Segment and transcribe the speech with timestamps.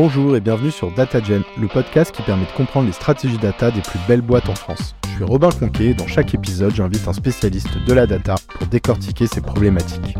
[0.00, 3.80] Bonjour et bienvenue sur DataGen, le podcast qui permet de comprendre les stratégies data des
[3.80, 4.94] plus belles boîtes en France.
[5.02, 8.68] Je suis Robin Conquet et dans chaque épisode, j'invite un spécialiste de la data pour
[8.68, 10.16] décortiquer ces problématiques.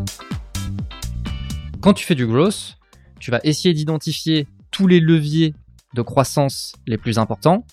[1.81, 2.77] Quand tu fais du growth,
[3.21, 5.55] tu vas essayer d'identifier tous les leviers
[5.95, 7.65] de croissance les plus importants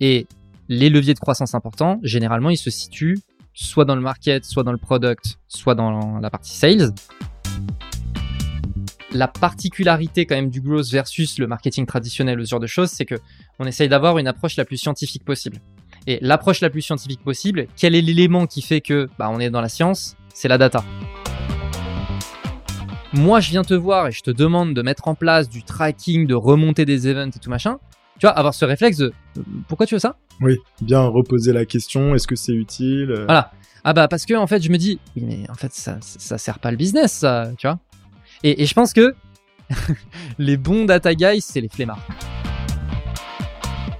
[0.00, 0.26] et
[0.70, 3.20] les leviers de croissance importants, généralement, ils se situent
[3.52, 6.94] soit dans le market, soit dans le product, soit dans la partie sales.
[9.14, 13.04] La particularité quand même du growth versus le marketing traditionnel, ce genre de choses, c'est
[13.04, 13.14] que
[13.60, 15.58] on essaye d'avoir une approche la plus scientifique possible.
[16.08, 19.50] Et l'approche la plus scientifique possible, quel est l'élément qui fait que bah, on est
[19.50, 20.16] dans la science?
[20.34, 20.82] C'est la data.
[23.12, 26.26] Moi, je viens te voir et je te demande de mettre en place du tracking,
[26.26, 27.78] de remonter des events et tout machin.
[28.18, 29.12] Tu vois, avoir ce réflexe de
[29.68, 30.16] pourquoi tu veux ça?
[30.40, 33.12] Oui, bien reposer la question, est-ce que c'est utile?
[33.12, 33.52] Euh Voilà.
[33.84, 36.36] Ah bah parce que en fait, je me dis, oui, mais en fait, ça, ça
[36.36, 37.78] sert pas le business, ça, tu vois.
[38.46, 39.14] Et, je pense que
[40.38, 42.06] les bons data guys, c'est les flemmards.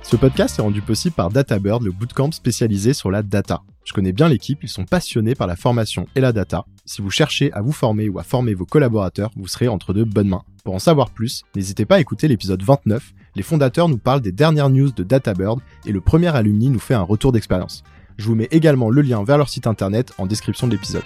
[0.03, 3.63] Ce podcast est rendu possible par DataBird, le bootcamp spécialisé sur la data.
[3.87, 6.67] Je connais bien l'équipe, ils sont passionnés par la formation et la data.
[6.85, 10.05] Si vous cherchez à vous former ou à former vos collaborateurs, vous serez entre de
[10.05, 10.45] bonnes mains.
[10.63, 13.15] Pour en savoir plus, n'hésitez pas à écouter l'épisode 29.
[13.37, 16.95] Les fondateurs nous parlent des dernières news de DataBird et le premier alumni nous fait
[16.95, 17.83] un retour d'expérience.
[18.19, 21.03] Je vous mets également le lien vers leur site internet en description de l'épisode.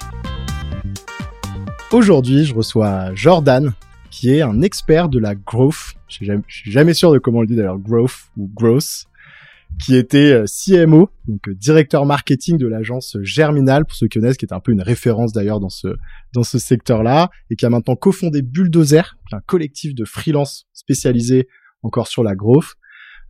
[1.91, 3.72] Aujourd'hui, je reçois Jordan,
[4.11, 5.94] qui est un expert de la growth.
[6.06, 9.06] Je suis suis jamais sûr de comment on le dit d'ailleurs, growth ou growth,
[9.83, 14.36] qui était euh, CMO, donc euh, directeur marketing de l'agence Germinal, pour ceux qui connaissent,
[14.36, 15.97] qui est un peu une référence d'ailleurs dans ce
[16.34, 21.48] dans ce secteur-là, et qui a maintenant cofondé Bulldozer, un collectif de freelance spécialisé
[21.83, 22.75] encore sur la growth.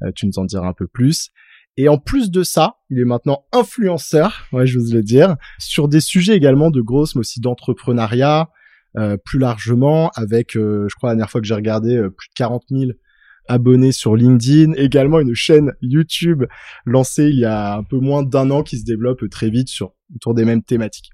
[0.02, 1.30] Euh, tu nous en diras un peu plus.
[1.80, 6.00] Et en plus de ça, il est maintenant influenceur, ouais, j'ose le dire, sur des
[6.00, 8.48] sujets également de growth, mais aussi d'entrepreneuriat,
[8.96, 12.28] euh, plus largement, avec, euh, je crois, la dernière fois que j'ai regardé, euh, plus
[12.30, 12.90] de 40 000
[13.46, 16.42] abonnés sur LinkedIn, également une chaîne YouTube
[16.84, 19.92] lancée il y a un peu moins d'un an qui se développe très vite sur
[20.16, 21.10] autour des mêmes thématiques.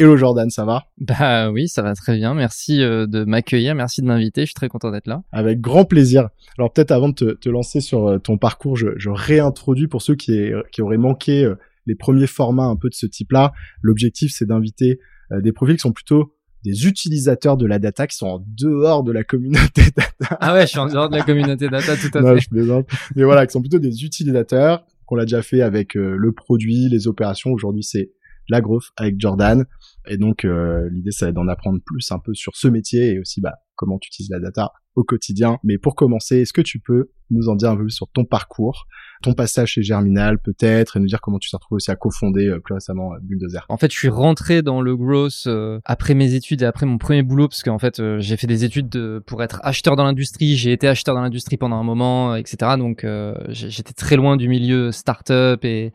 [0.00, 2.34] Hello Jordan, ça va Bah oui, ça va très bien.
[2.34, 4.42] Merci de m'accueillir, merci de m'inviter.
[4.42, 5.22] Je suis très content d'être là.
[5.32, 6.28] Avec grand plaisir.
[6.56, 10.14] Alors peut-être avant de te, te, lancer sur ton parcours, je, je réintroduis pour ceux
[10.14, 11.52] qui, qui auraient manqué
[11.86, 13.52] les premiers formats un peu de ce type-là.
[13.82, 15.00] L'objectif, c'est d'inviter
[15.32, 16.32] des profils qui sont plutôt
[16.64, 20.36] des utilisateurs de la data qui sont en dehors de la communauté data.
[20.40, 22.40] Ah ouais, je suis en dehors de la communauté data, tout à non, fait.
[22.40, 22.88] Je plaisante.
[23.16, 26.88] Mais voilà, qui sont plutôt des utilisateurs qu'on l'a déjà fait avec euh, le produit,
[26.88, 27.50] les opérations.
[27.52, 28.10] Aujourd'hui, c'est
[28.48, 29.64] la growth avec Jordan.
[30.08, 33.40] Et donc, euh, l'idée, c'est d'en apprendre plus un peu sur ce métier et aussi
[33.40, 35.58] bah, comment tu utilises la data au quotidien.
[35.62, 38.24] Mais pour commencer, est-ce que tu peux nous en dire un peu plus sur ton
[38.24, 38.86] parcours,
[39.22, 42.48] ton passage chez Germinal peut-être, et nous dire comment tu t'es retrouvé aussi à cofonder
[42.48, 43.64] euh, plus récemment euh, Bulldozer?
[43.68, 46.98] En fait, je suis rentré dans le growth euh, après mes études et après mon
[46.98, 50.04] premier boulot, parce qu'en fait, euh, j'ai fait des études de, pour être acheteur dans
[50.04, 52.72] l'industrie, j'ai été acheteur dans l'industrie pendant un moment, etc.
[52.78, 55.92] Donc, euh, j'étais très loin du milieu startup et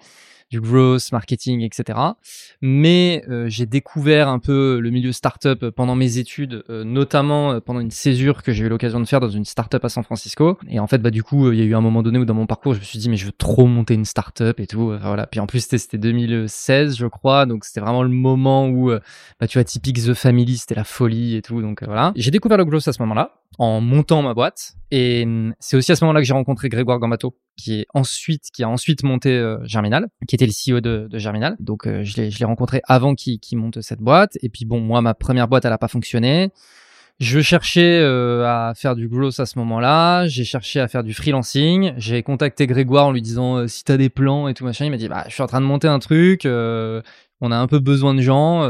[0.49, 1.99] du growth, marketing, etc.
[2.61, 7.79] Mais euh, j'ai découvert un peu le milieu startup pendant mes études, euh, notamment pendant
[7.79, 10.57] une césure que j'ai eu l'occasion de faire dans une startup à San Francisco.
[10.69, 12.33] Et en fait, bah du coup, il y a eu un moment donné où dans
[12.33, 14.93] mon parcours, je me suis dit mais je veux trop monter une startup et tout.
[14.95, 15.27] Enfin, voilà.
[15.27, 18.91] Puis en plus, c'était 2016, je crois, donc c'était vraiment le moment où,
[19.39, 21.61] bah tu vois, typique The Family, c'était la folie et tout.
[21.61, 22.13] Donc voilà.
[22.15, 24.75] J'ai découvert le growth à ce moment-là en montant ma boîte.
[24.95, 25.25] Et
[25.59, 28.69] c'est aussi à ce moment-là que j'ai rencontré Grégoire Gambato, qui est ensuite, qui a
[28.69, 31.55] ensuite monté euh, Germinal, qui était le CEO de, Germinal.
[31.59, 34.37] Donc euh, je l'ai, rencontré avant qu'il, monte cette boîte.
[34.43, 36.51] Et puis bon, moi, ma première boîte, elle a pas fonctionné.
[37.19, 40.27] Je cherchais euh, à faire du growth à ce moment-là.
[40.27, 41.93] J'ai cherché à faire du freelancing.
[41.97, 44.85] J'ai contacté Grégoire en lui disant si t'as des plans et tout machin.
[44.85, 46.45] Il m'a dit bah je suis en train de monter un truc.
[46.45, 48.61] on a un peu besoin de gens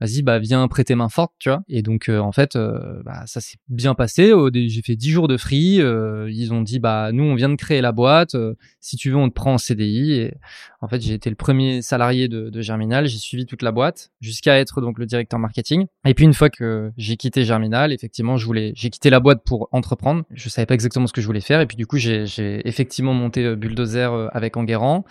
[0.00, 1.62] vas-y bah viens prêter main forte tu vois.
[1.68, 4.32] Et donc euh, en fait euh, bah, ça s'est bien passé.
[4.54, 7.56] J'ai fait 10 jours de free euh, ils ont dit bah nous on vient de
[7.56, 8.36] créer la boîte
[8.80, 10.34] si tu veux on te prend en CDI et
[10.80, 13.06] en fait j'ai été le premier salarié de, de Germinal.
[13.06, 15.86] J'ai suivi toute la boîte jusqu'à être donc le directeur marketing.
[16.06, 19.42] Et puis une fois que j'ai quitté Germinal effectivement je voulais j'ai quitté la boîte
[19.44, 20.24] pour entreprendre.
[20.32, 21.60] Je savais pas exactement ce que je voulais faire.
[21.60, 22.26] Et puis du coup j'ai
[22.66, 25.04] effectivement monté Bulldozer avec Enguerrand.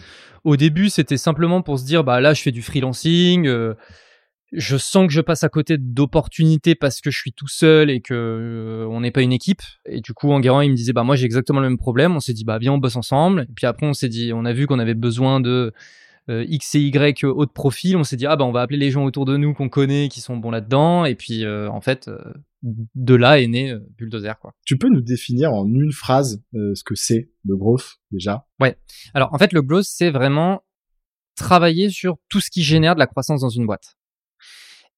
[0.44, 3.47] Au début c'était simplement pour se dire bah là je fais du freelancing
[4.51, 8.01] je sens que je passe à côté d'opportunités parce que je suis tout seul et
[8.01, 9.61] que euh, on n'est pas une équipe.
[9.85, 12.15] Et du coup, Enguerrand, il me disait, bah moi j'ai exactement le même problème.
[12.15, 13.45] On s'est dit, bah viens, on bosse ensemble.
[13.49, 15.71] Et puis après, on s'est dit, on a vu qu'on avait besoin de
[16.29, 17.97] euh, X et Y haut de profil.
[17.97, 20.09] On s'est dit, ah bah on va appeler les gens autour de nous qu'on connaît,
[20.09, 21.05] qui sont bons là-dedans.
[21.05, 22.09] Et puis euh, en fait,
[22.63, 24.39] de là est né Bulldozer.
[24.39, 24.53] Quoi.
[24.65, 28.47] Tu peux nous définir en une phrase ce que c'est le growth déjà?
[28.59, 28.77] Ouais.
[29.13, 30.63] Alors en fait, le growth, c'est vraiment
[31.35, 33.95] travailler sur tout ce qui génère de la croissance dans une boîte.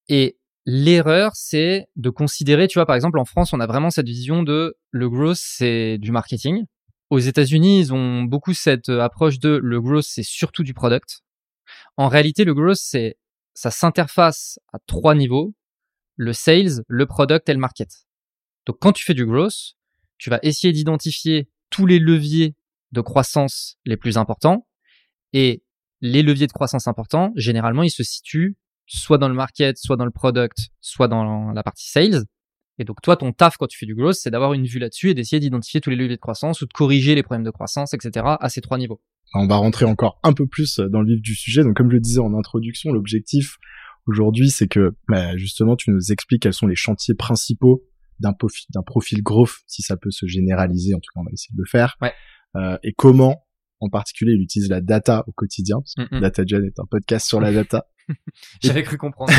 [0.08, 4.06] Et l'erreur, c'est de considérer, tu vois, par exemple, en France, on a vraiment cette
[4.06, 6.64] vision de le growth, c'est du marketing.
[7.10, 11.22] Aux États-Unis, ils ont beaucoup cette euh, approche de le growth, c'est surtout du product.
[11.96, 13.16] En réalité, le growth, c'est
[13.54, 15.54] ça s'interface à trois niveaux
[16.16, 18.06] le sales, le product et le market.
[18.66, 19.74] Donc, quand tu fais du growth,
[20.18, 22.54] tu vas essayer d'identifier tous les leviers
[22.92, 24.66] de croissance les plus importants
[25.32, 25.64] et
[26.00, 28.56] les leviers de croissance importants, généralement, ils se situent
[28.86, 32.24] soit dans le market, soit dans le product, soit dans la partie sales.
[32.78, 35.10] Et donc toi, ton taf quand tu fais du growth, c'est d'avoir une vue là-dessus
[35.10, 37.94] et d'essayer d'identifier tous les leviers de croissance ou de corriger les problèmes de croissance,
[37.94, 38.26] etc.
[38.40, 39.00] à ces trois niveaux.
[39.34, 41.62] On va rentrer encore un peu plus dans le vif du sujet.
[41.62, 43.56] Donc comme je le disais en introduction, l'objectif
[44.06, 47.84] aujourd'hui, c'est que bah, justement tu nous expliques quels sont les chantiers principaux
[48.20, 50.94] d'un profil, d'un profil growth, si ça peut se généraliser.
[50.94, 51.96] En tout cas, on va essayer de le faire.
[52.00, 52.12] Ouais.
[52.56, 53.44] Euh, et comment,
[53.80, 55.78] en particulier, il utilise la data au quotidien.
[55.78, 56.20] Parce que Mm, mm.
[56.20, 57.86] DataGen est un podcast sur la data.
[58.62, 59.32] J'avais cru comprendre.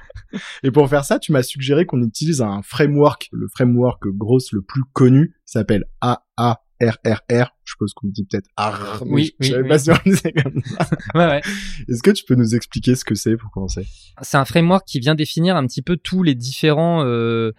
[0.62, 4.62] Et pour faire ça, tu m'as suggéré qu'on utilise un framework, le framework gross le
[4.62, 6.58] plus connu, s'appelle AARRR.
[7.64, 9.02] Je suppose qu'on dit peut-être AR.
[9.06, 9.68] mais Oui, je, je oui, savais oui.
[9.68, 10.88] pas si on disait comme ça.
[11.14, 11.40] ouais, ouais.
[11.88, 13.86] Est-ce que tu peux nous expliquer ce que c'est pour commencer?
[14.22, 17.52] C'est un framework qui vient définir un petit peu tous les différents euh,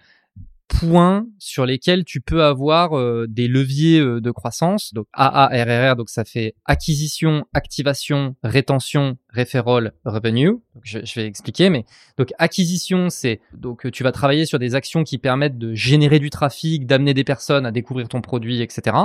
[0.68, 4.92] points sur lesquels tu peux avoir euh, des leviers euh, de croissance.
[4.94, 10.58] Donc AARRR, donc ça fait acquisition, activation, rétention, referral, revenue.
[10.82, 11.84] Je, vais expliquer, mais
[12.16, 16.30] donc acquisition, c'est donc tu vas travailler sur des actions qui permettent de générer du
[16.30, 18.96] trafic, d'amener des personnes à découvrir ton produit, etc.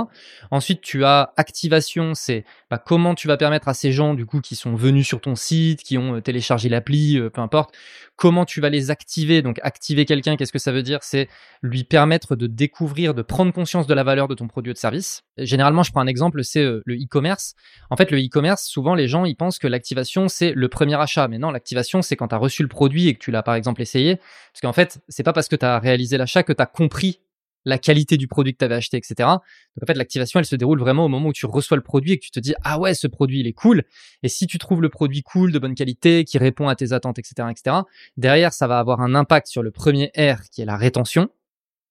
[0.50, 4.40] Ensuite, tu as activation, c'est bah, comment tu vas permettre à ces gens du coup
[4.40, 7.74] qui sont venus sur ton site, qui ont euh, téléchargé l'appli, euh, peu importe,
[8.16, 9.42] comment tu vas les activer.
[9.42, 11.00] Donc activer quelqu'un, qu'est-ce que ça veut dire?
[11.02, 11.28] C'est
[11.62, 14.78] lui permettre de découvrir, de prendre conscience de la valeur de ton produit ou de
[14.78, 15.22] service.
[15.38, 17.54] Généralement, je prends un exemple, c'est euh, le e-commerce.
[17.90, 21.28] En fait, le e-commerce, souvent les gens ils pensent que l'activation c'est le premier achat,
[21.28, 23.54] mais non, l'activation c'est quand tu as reçu le produit et que tu l'as par
[23.54, 24.16] exemple essayé.
[24.16, 27.20] Parce qu'en fait, c'est pas parce que tu as réalisé l'achat que tu as compris
[27.64, 29.14] la qualité du produit que tu avais acheté, etc.
[29.18, 32.12] Donc en fait, l'activation, elle se déroule vraiment au moment où tu reçois le produit
[32.12, 33.84] et que tu te dis ah ouais, ce produit il est cool.
[34.22, 37.18] Et si tu trouves le produit cool, de bonne qualité, qui répond à tes attentes,
[37.18, 37.76] etc., etc.
[38.16, 41.30] Derrière, ça va avoir un impact sur le premier R qui est la rétention.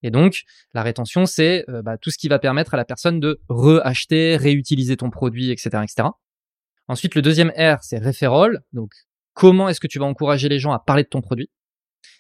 [0.03, 0.43] Et donc,
[0.73, 4.35] la rétention, c'est euh, bah, tout ce qui va permettre à la personne de reacheter,
[4.35, 6.09] réutiliser ton produit, etc., etc.
[6.87, 8.63] Ensuite, le deuxième R, c'est referral.
[8.73, 8.91] Donc,
[9.33, 11.49] comment est-ce que tu vas encourager les gens à parler de ton produit?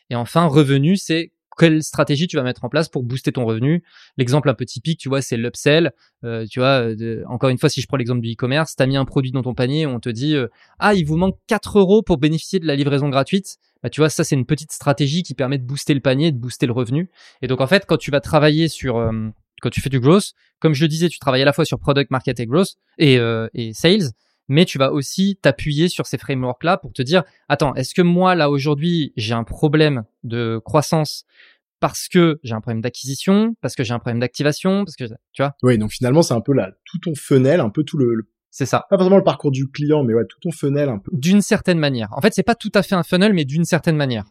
[0.09, 3.83] Et enfin, revenu, c'est quelle stratégie tu vas mettre en place pour booster ton revenu?
[4.17, 5.91] L'exemple un peu typique, tu vois, c'est l'upsell.
[6.23, 6.87] Euh, tu vois,
[7.27, 9.43] encore une fois, si je prends l'exemple du e-commerce, tu as mis un produit dans
[9.43, 10.47] ton panier, on te dit euh,
[10.79, 13.57] ah il vous manque 4 euros pour bénéficier de la livraison gratuite.
[13.83, 16.37] Bah, tu vois, ça c'est une petite stratégie qui permet de booster le panier, de
[16.37, 17.09] booster le revenu.
[17.41, 19.29] Et donc en fait, quand tu vas travailler sur euh,
[19.61, 21.79] quand tu fais du growth, comme je le disais, tu travailles à la fois sur
[21.79, 24.11] product, market et growth et, euh, et sales,
[24.47, 28.01] mais tu vas aussi t'appuyer sur ces frameworks là pour te dire attends, est-ce que
[28.01, 31.25] moi là aujourd'hui j'ai un problème de croissance
[31.79, 35.03] parce que j'ai un problème d'acquisition, parce que j'ai un problème d'activation, parce que
[35.33, 37.97] tu vois, Oui, donc finalement, c'est un peu là, tout ton funnel, un peu tout
[37.97, 38.85] le, le- c'est ça.
[38.89, 41.11] pas forcément le parcours du client, mais ouais, tout ton funnel un peu.
[41.13, 42.07] D'une certaine manière.
[42.13, 44.23] En fait, c'est pas tout à fait un funnel, mais d'une certaine manière.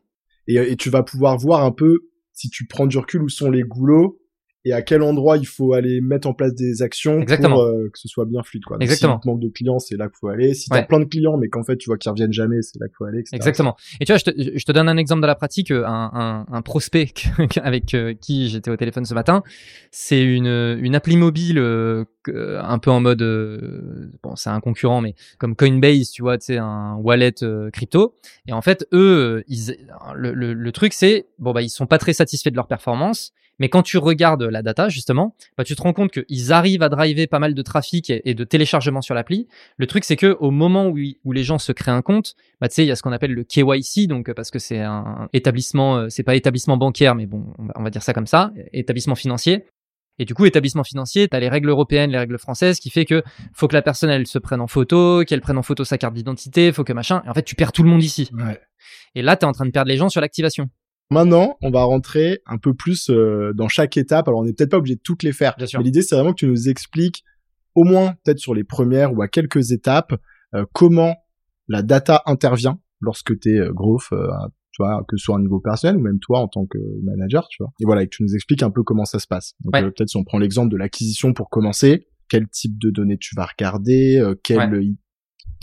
[0.49, 3.51] Et, et tu vas pouvoir voir un peu, si tu prends du recul, où sont
[3.51, 4.19] les goulots
[4.65, 7.57] et à quel endroit il faut aller mettre en place des actions Exactement.
[7.57, 8.65] pour euh, que ce soit bien fluide.
[8.65, 8.77] Quoi.
[8.77, 9.17] Donc, Exactement.
[9.17, 10.55] Si tu manque de clients, c'est là qu'il faut aller.
[10.55, 10.87] Si tu Ouais.
[10.87, 13.05] plein de clients, mais qu'en fait tu vois qu'ils reviennent jamais, c'est là qu'il faut
[13.05, 13.21] aller.
[13.21, 13.35] etc.
[13.37, 13.77] Exactement.
[14.01, 15.71] Et tu vois, je te, je te donne un exemple de la pratique.
[15.71, 17.13] euh, Un, un, un prospect
[17.63, 19.43] avec euh, qui j'étais au téléphone ce matin,
[19.91, 20.47] c'est une,
[20.81, 25.57] une appli mobile euh, un peu en mode, euh, bon, c'est un concurrent, mais comme
[25.57, 27.35] Coinbase, tu vois, sais, un wallet
[27.73, 28.15] crypto.
[28.47, 29.77] Et en fait, eux, ils,
[30.15, 33.33] le, le, le truc, c'est, bon, bah, ils sont pas très satisfaits de leur performance.
[33.63, 36.89] Mais quand tu regardes la data, justement, bah, tu te rends compte qu'ils arrivent à
[36.89, 39.47] driver pas mal de trafic et, et de téléchargement sur l'appli.
[39.77, 42.69] Le truc, c'est que au moment où, où les gens se créent un compte, bah,
[42.69, 44.81] tu sais, il y a ce qu'on appelle le KYC, donc euh, parce que c'est
[44.81, 48.13] un établissement, euh, c'est pas établissement bancaire, mais bon, on va, on va dire ça
[48.13, 49.65] comme ça, établissement financier.
[50.19, 53.05] Et du coup, établissement financier, tu as les règles européennes, les règles françaises, qui fait
[53.05, 53.23] que
[53.55, 56.15] faut que la personne elle se prenne en photo, qu'elle prenne en photo sa carte
[56.15, 57.23] d'identité, faut que machin.
[57.25, 58.29] Et en fait, tu perds tout le monde ici.
[58.33, 58.61] Ouais.
[59.15, 60.69] Et là, tu es en train de perdre les gens sur l'activation.
[61.11, 64.29] Maintenant, on va rentrer un peu plus euh, dans chaque étape.
[64.29, 65.55] Alors, on n'est peut-être pas obligé de toutes les faire.
[65.59, 65.79] Bien sûr.
[65.81, 67.23] Mais l'idée, c'est vraiment que tu nous expliques,
[67.75, 70.15] au moins peut-être sur les premières ou à quelques étapes,
[70.55, 71.17] euh, comment
[71.69, 74.27] la data intervient lorsque tu es growth, euh,
[74.73, 76.79] tu vois, que ce soit à un niveau personnel ou même toi en tant que
[77.03, 77.73] manager, tu vois.
[77.81, 79.53] Et voilà, et que tu nous expliques un peu comment ça se passe.
[79.61, 79.83] Donc, Ouais.
[79.83, 83.35] euh, peut-être si on prend l'exemple de l'acquisition pour commencer, quel type de données tu
[83.37, 84.93] vas regarder, euh, quel, Ouais.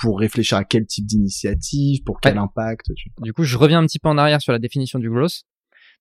[0.01, 2.39] Pour réfléchir à quel type d'initiative, pour quel Ouais.
[2.39, 2.93] impact.
[2.95, 3.11] Tu...
[3.21, 5.43] Du coup, je reviens un petit peu en arrière sur la définition du growth.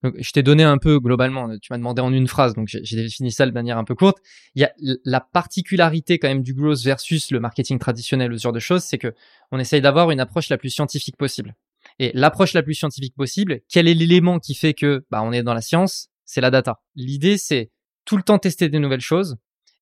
[0.04, 2.97] Donc, je t'ai donné un peu globalement, tu m'as demandé en une phrase, donc j'ai
[2.97, 4.18] défini ça de manière un peu courte.
[4.54, 4.73] Il y a
[5.04, 8.99] la particularité quand même du growth versus le marketing traditionnel, ce genre de choses, c'est
[8.99, 9.12] que
[9.50, 11.56] on essaye d'avoir une approche la plus scientifique possible.
[11.99, 15.42] Et l'approche la plus scientifique possible, quel est l'élément qui fait que bah, on est
[15.42, 16.11] dans la science?
[16.25, 16.80] C'est la data.
[16.94, 17.73] L'idée, c'est
[18.04, 19.37] tout le temps tester des nouvelles choses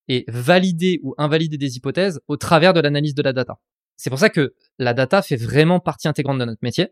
[0.08, 3.58] et valider ou invalider des hypothèses au travers de l'analyse de la data.
[3.96, 6.88] C'est pour ça que la data fait vraiment partie intégrante de notre métier.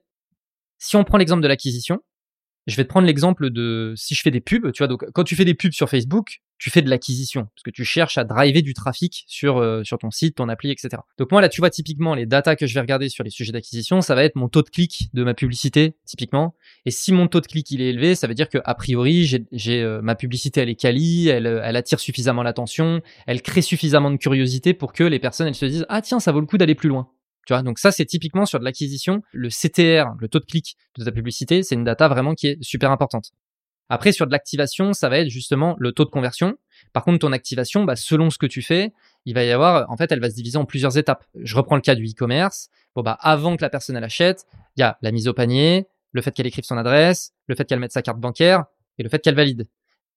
[0.79, 2.01] Si on prend l'exemple de l'acquisition,
[2.67, 5.25] je vais te prendre l'exemple de si je fais des pubs, tu vois, donc quand
[5.25, 8.25] tu fais des pubs sur Facebook, tu fais de l'acquisition parce que tu cherches à
[8.25, 11.03] driver du trafic sur euh, sur ton site, ton appli, etc.
[11.19, 13.53] Donc moi là, tu vois typiquement les datas que je vais regarder sur les sujets
[13.53, 16.55] d'acquisition, ça va être mon taux de clic de ma publicité typiquement.
[16.87, 19.25] Et si mon taux de clic il est élevé, ça veut dire que a priori
[19.25, 24.11] j'ai euh, ma publicité elle est quali, elle elle attire suffisamment l'attention, elle crée suffisamment
[24.11, 26.57] de curiosité pour que les personnes elles se disent ah tiens ça vaut le coup
[26.57, 27.09] d'aller plus loin.
[27.47, 30.77] Tu vois, donc ça c'est typiquement sur de l'acquisition, le CTR, le taux de clic
[30.99, 33.33] de ta publicité, c'est une data vraiment qui est super importante.
[33.91, 36.57] Après sur de l'activation, ça va être justement le taux de conversion.
[36.95, 38.93] Par contre, ton activation, bah, selon ce que tu fais,
[39.27, 41.25] il va y avoir, en fait, elle va se diviser en plusieurs étapes.
[41.35, 42.71] Je reprends le cas du e-commerce.
[42.95, 44.47] Bon bah avant que la personne achète,
[44.77, 47.65] il y a la mise au panier, le fait qu'elle écrive son adresse, le fait
[47.65, 48.65] qu'elle mette sa carte bancaire
[48.99, 49.67] et le fait qu'elle valide.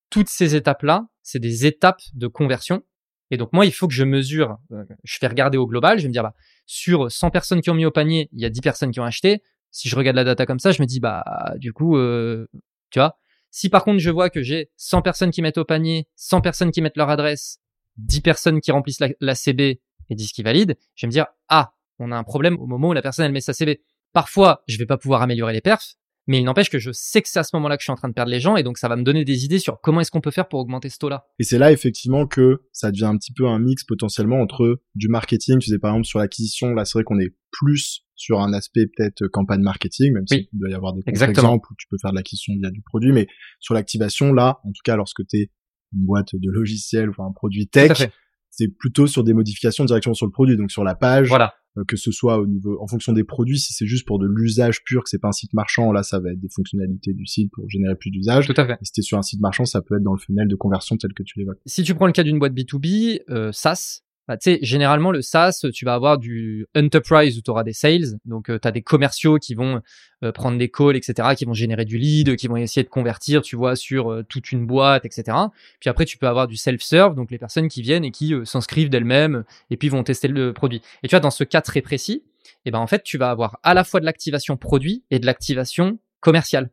[0.09, 2.83] Toutes ces étapes-là, c'est des étapes de conversion.
[3.31, 4.57] Et donc moi, il faut que je mesure.
[4.71, 5.97] Euh, je fais regarder au global.
[5.97, 6.33] Je vais me dire bah
[6.65, 9.05] sur 100 personnes qui ont mis au panier, il y a 10 personnes qui ont
[9.05, 9.41] acheté.
[9.71, 11.23] Si je regarde la data comme ça, je me dis, bah,
[11.57, 12.47] du coup, euh,
[12.89, 13.17] tu vois.
[13.51, 16.71] Si par contre, je vois que j'ai 100 personnes qui mettent au panier, 100 personnes
[16.71, 17.59] qui mettent leur adresse,
[17.97, 21.73] 10 personnes qui remplissent la, CB et 10 qui valident, je vais me dire, ah,
[21.99, 23.81] on a un problème au moment où la personne, elle met sa CB.
[24.13, 25.95] Parfois, je vais pas pouvoir améliorer les perfs,
[26.27, 27.95] mais il n'empêche que je sais que c'est à ce moment-là que je suis en
[27.95, 30.01] train de perdre les gens et donc ça va me donner des idées sur comment
[30.01, 31.25] est-ce qu'on peut faire pour augmenter ce taux-là.
[31.39, 35.07] Et c'est là effectivement que ça devient un petit peu un mix potentiellement entre du
[35.07, 38.51] marketing, tu sais par exemple sur l'acquisition, là c'est vrai qu'on est plus sur un
[38.53, 42.11] aspect peut-être campagne marketing, même s'il doit y avoir des exemples où tu peux faire
[42.11, 43.27] de l'acquisition via du produit, mais
[43.59, 45.51] sur l'activation là, en tout cas lorsque tu es
[45.93, 48.09] une boîte de logiciels ou un produit tech,
[48.57, 51.53] c'est plutôt sur des modifications directement sur le produit, donc sur la page, voilà.
[51.77, 54.25] Euh, que ce soit au niveau, en fonction des produits, si c'est juste pour de
[54.27, 57.27] l'usage pur, que c'est pas un site marchand, là, ça va être des fonctionnalités du
[57.27, 58.47] site pour générer plus d'usage.
[58.47, 58.73] Tout à fait.
[58.73, 60.97] Et si t'es sur un site marchand, ça peut être dans le funnel de conversion
[60.97, 61.59] tel que tu l'évoques.
[61.67, 65.21] Si tu prends le cas d'une boîte B2B, euh, SaaS, bah, tu sais, généralement, le
[65.21, 68.19] SaaS, tu vas avoir du enterprise où tu auras des sales.
[68.25, 69.81] Donc, euh, tu as des commerciaux qui vont
[70.23, 73.41] euh, prendre des calls, etc., qui vont générer du lead, qui vont essayer de convertir,
[73.41, 75.37] tu vois, sur euh, toute une boîte, etc.
[75.79, 78.89] Puis après, tu peux avoir du self-serve, donc les personnes qui viennent et qui s'inscrivent
[78.89, 80.81] d'elles-mêmes et puis vont tester le produit.
[81.03, 82.23] Et tu vois, dans ce cas très précis,
[82.65, 85.25] eh ben en fait, tu vas avoir à la fois de l'activation produit et de
[85.25, 86.69] l'activation commerciale.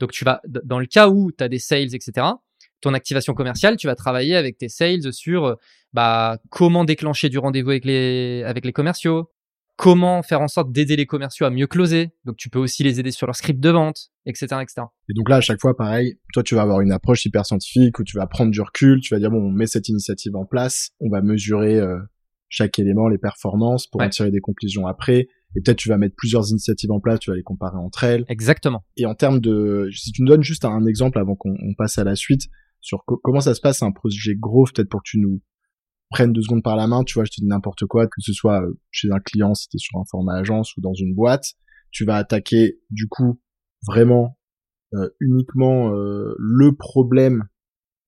[0.00, 2.26] Donc, tu vas, dans le cas où tu as des sales, etc.,
[2.84, 5.54] ton activation commerciale, tu vas travailler avec tes sales sur euh,
[5.92, 9.30] bah, comment déclencher du rendez-vous avec les, avec les commerciaux,
[9.76, 12.10] comment faire en sorte d'aider les commerciaux à mieux closer.
[12.24, 14.82] Donc, tu peux aussi les aider sur leur script de vente, etc., etc.
[15.08, 17.98] Et donc là, à chaque fois, pareil, toi, tu vas avoir une approche hyper scientifique
[17.98, 20.44] où tu vas prendre du recul, tu vas dire, bon, on met cette initiative en
[20.44, 21.98] place, on va mesurer euh,
[22.50, 25.28] chaque élément, les performances pour en tirer des conclusions après.
[25.56, 28.24] Et peut-être tu vas mettre plusieurs initiatives en place, tu vas les comparer entre elles.
[28.28, 28.84] Exactement.
[28.96, 32.04] Et en termes de, si tu me donnes juste un exemple avant qu'on passe à
[32.04, 32.48] la suite,
[32.84, 35.40] sur comment ça se passe un projet gros, peut-être pour que tu nous
[36.10, 38.32] prennes deux secondes par la main, tu vois, je te dis n'importe quoi, que ce
[38.32, 41.14] soit euh, chez un client si tu es sur un format agence ou dans une
[41.14, 41.54] boîte,
[41.90, 43.40] tu vas attaquer du coup
[43.86, 44.38] vraiment
[44.92, 47.44] euh, uniquement euh, le problème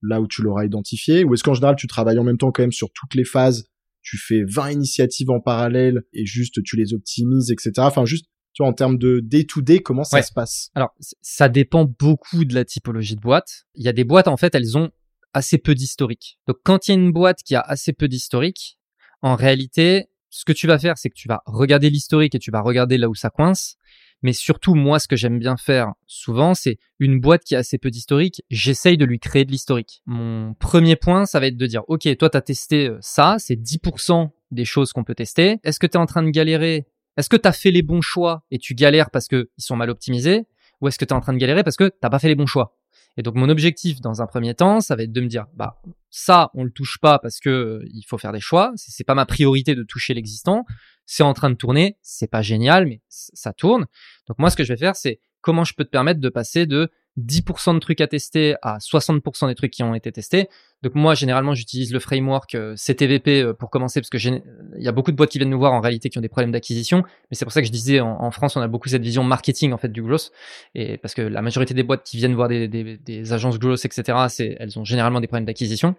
[0.03, 2.63] là où tu l'auras identifié, ou est-ce qu'en général tu travailles en même temps quand
[2.63, 3.71] même sur toutes les phases,
[4.03, 7.73] tu fais 20 initiatives en parallèle et juste tu les optimises, etc.
[7.79, 10.71] Enfin juste tu vois, en termes de day-to-day, comment ça se passe?
[10.75, 13.67] Alors, ça dépend beaucoup de la typologie de boîte.
[13.75, 14.91] Il y a des boîtes, en fait, elles ont
[15.35, 16.39] assez peu d'historique.
[16.47, 18.79] Donc, quand il y a une boîte qui a assez peu d'historique,
[19.21, 22.51] en réalité, ce que tu vas faire, c'est que tu vas regarder l'historique et tu
[22.51, 23.77] vas regarder là où ça coince.
[24.23, 27.77] Mais surtout, moi, ce que j'aime bien faire souvent, c'est une boîte qui a assez
[27.77, 30.01] peu d'historique, j'essaye de lui créer de l'historique.
[30.07, 33.37] Mon premier point, ça va être de dire, OK, toi, tu as testé euh, ça,
[33.39, 35.59] c'est 10% des choses qu'on peut tester.
[35.63, 36.87] Est-ce que tu es en train de galérer
[37.17, 39.91] est-ce que tu as fait les bons choix et tu galères parce qu'ils sont mal
[39.91, 40.47] optimisés
[40.81, 42.35] ou est-ce que tu es en train de galérer parce que t'as pas fait les
[42.35, 42.77] bons choix?
[43.17, 45.81] Et donc mon objectif dans un premier temps, ça va être de me dire bah
[46.11, 49.15] ça on le touche pas parce que euh, il faut faire des choix, c'est pas
[49.15, 50.67] ma priorité de toucher l'existant,
[51.07, 53.87] c'est en train de tourner, c'est pas génial mais ça tourne.
[54.29, 56.67] Donc moi ce que je vais faire c'est comment je peux te permettre de passer
[56.67, 60.49] de 10% de trucs à tester à 60% des trucs qui ont été testés.
[60.83, 64.43] Donc moi, généralement, j'utilise le framework euh, CTVP euh, pour commencer parce que il
[64.83, 66.53] y a beaucoup de boîtes qui viennent nous voir en réalité qui ont des problèmes
[66.53, 67.03] d'acquisition.
[67.31, 69.73] Mais c'est pour ça que je disais en, France, on a beaucoup cette vision marketing
[69.73, 70.31] en fait du growth.
[70.75, 74.57] Et parce que la majorité des boîtes qui viennent voir des, agences growth, etc., c'est,
[74.61, 75.95] elles ont généralement des problèmes d'acquisition.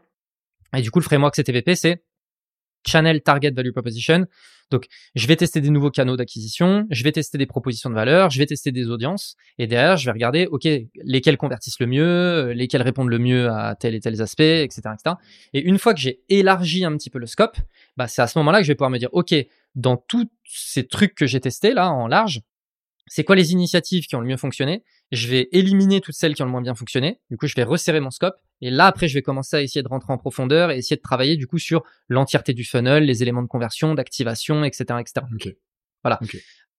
[0.75, 2.01] Et du coup, le framework CTVP, c'est
[2.87, 4.25] Channel Target Value Proposition.
[4.69, 8.29] Donc, je vais tester des nouveaux canaux d'acquisition, je vais tester des propositions de valeur,
[8.29, 10.67] je vais tester des audiences, et derrière, je vais regarder, OK,
[11.03, 15.15] lesquels convertissent le mieux, lesquels répondent le mieux à tel et tel aspect, etc., etc.
[15.53, 17.57] Et une fois que j'ai élargi un petit peu le scope,
[17.95, 19.33] bah, c'est à ce moment-là que je vais pouvoir me dire, OK,
[19.75, 22.41] dans tous ces trucs que j'ai testés là, en large,
[23.07, 24.83] c'est quoi les initiatives qui ont le mieux fonctionné?
[25.11, 27.21] Je vais éliminer toutes celles qui ont le moins bien fonctionné.
[27.29, 28.35] Du coup, je vais resserrer mon scope.
[28.61, 31.01] Et là, après, je vais commencer à essayer de rentrer en profondeur et essayer de
[31.01, 35.25] travailler du coup sur l'entièreté du funnel, les éléments de conversion, d'activation, etc., etc.
[36.03, 36.19] Voilà.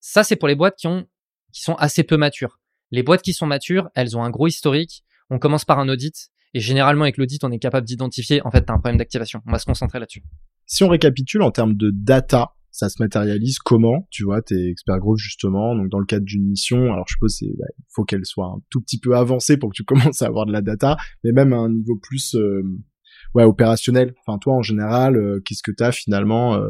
[0.00, 1.06] Ça, c'est pour les boîtes qui ont
[1.52, 2.60] qui sont assez peu matures.
[2.90, 5.04] Les boîtes qui sont matures, elles ont un gros historique.
[5.30, 6.30] On commence par un audit.
[6.54, 9.42] Et généralement, avec l'audit, on est capable d'identifier, en fait, as un problème d'activation.
[9.46, 10.22] On va se concentrer là-dessus.
[10.66, 15.00] Si on récapitule en termes de data, ça se matérialise comment Tu vois, t'es expert
[15.00, 16.92] growth justement, donc dans le cadre d'une mission.
[16.92, 19.70] Alors je suppose c'est, bah, il faut qu'elle soit un tout petit peu avancée pour
[19.70, 22.62] que tu commences à avoir de la data, mais même à un niveau plus, euh,
[23.34, 24.14] ouais, opérationnel.
[24.24, 26.68] Enfin toi en général, euh, qu'est-ce que t'as finalement euh,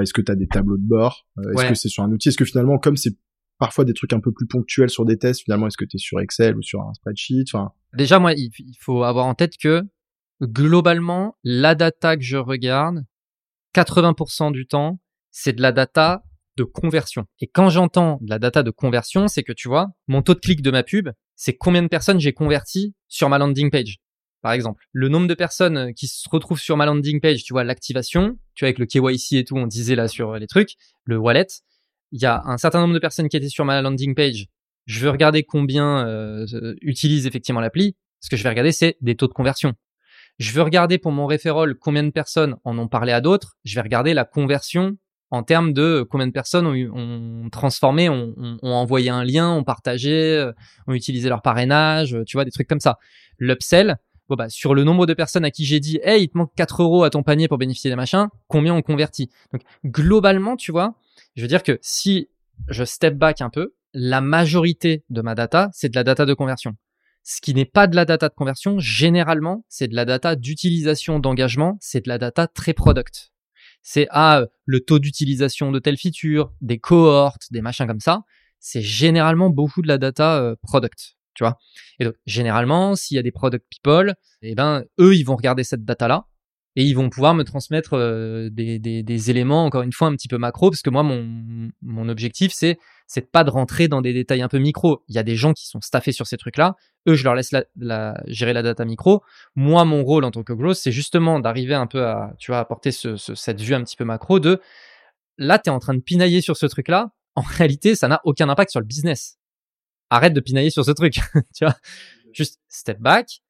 [0.00, 2.44] Est-ce que t'as des tableaux de bord Est-ce que c'est sur un outil Est-ce que
[2.44, 3.16] finalement, comme c'est
[3.60, 6.18] parfois des trucs un peu plus ponctuels sur des tests, finalement, est-ce que t'es sur
[6.18, 7.70] Excel ou sur un spreadsheet Enfin.
[7.96, 9.82] Déjà, moi, il faut avoir en tête que
[10.42, 13.04] globalement, la data que je regarde,
[13.76, 14.98] 80% du temps,
[15.36, 16.22] c'est de la data
[16.56, 17.26] de conversion.
[17.40, 20.38] Et quand j'entends de la data de conversion, c'est que tu vois, mon taux de
[20.38, 23.98] clic de ma pub, c'est combien de personnes j'ai converti sur ma landing page.
[24.42, 27.64] Par exemple, le nombre de personnes qui se retrouvent sur ma landing page, tu vois,
[27.64, 31.18] l'activation, tu vois, avec le KYC et tout, on disait là sur les trucs, le
[31.18, 31.48] wallet,
[32.12, 34.46] il y a un certain nombre de personnes qui étaient sur ma landing page.
[34.86, 36.46] Je veux regarder combien euh,
[36.80, 37.96] utilisent effectivement l'appli.
[38.20, 39.72] Ce que je vais regarder, c'est des taux de conversion.
[40.38, 43.56] Je veux regarder pour mon referral combien de personnes en ont parlé à d'autres.
[43.64, 44.96] Je vais regarder la conversion
[45.34, 50.52] en termes de combien de personnes ont, transformé, ont, envoyé un lien, ont partagé, euh,
[50.86, 52.98] ont utilisé leur parrainage, tu vois, des trucs comme ça.
[53.38, 53.98] L'upsell,
[54.28, 56.52] bon bah sur le nombre de personnes à qui j'ai dit, hey, il te manque
[56.54, 59.28] 4 euros à ton panier pour bénéficier des machins, combien ont converti?
[59.52, 60.94] Donc globalement, tu vois,
[61.34, 62.28] je veux dire que si
[62.68, 66.34] je step back un peu, la majorité de ma data, c'est de la data de
[66.34, 66.76] conversion.
[67.24, 71.18] Ce qui n'est pas de la data de conversion, généralement, c'est de la data d'utilisation
[71.18, 73.33] d'engagement, c'est de la data très product
[73.84, 78.22] c'est ah le taux d'utilisation de telle feature, des cohortes, des machins comme ça.
[78.58, 81.58] C'est généralement beaucoup de la data euh, product, tu vois.
[82.00, 85.64] Et donc généralement, s'il y a des product people, eh ben eux ils vont regarder
[85.64, 86.26] cette data là
[86.76, 90.16] et ils vont pouvoir me transmettre euh, des, des, des, éléments encore une fois un
[90.16, 94.00] petit peu macro parce que moi mon mon objectif c'est c'est pas de rentrer dans
[94.00, 95.02] des détails un peu micro.
[95.08, 96.76] Il y a des gens qui sont staffés sur ces trucs-là.
[97.06, 99.22] Eux, je leur laisse la, gérer la data micro.
[99.54, 102.60] Moi, mon rôle en tant que growth, c'est justement d'arriver un peu à, tu vois,
[102.60, 104.60] apporter ce, cette vue un petit peu macro de
[105.38, 107.10] là, tu es en train de pinailler sur ce truc-là.
[107.34, 109.38] En réalité, ça n'a aucun impact sur le business.
[110.10, 111.14] Arrête de pinailler sur ce truc.
[111.54, 111.74] tu vois,
[112.32, 113.42] juste step back.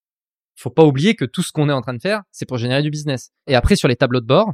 [0.57, 2.83] Faut pas oublier que tout ce qu'on est en train de faire, c'est pour générer
[2.83, 3.33] du business.
[3.47, 4.53] Et après, sur les tableaux de bord,